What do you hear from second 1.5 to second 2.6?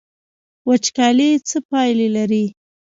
پایلې لري؟